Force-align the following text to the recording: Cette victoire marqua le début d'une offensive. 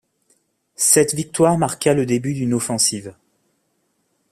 Cette 0.77 1.13
victoire 1.13 1.59
marqua 1.59 1.93
le 1.93 2.07
début 2.07 2.33
d'une 2.33 2.55
offensive. 2.55 3.13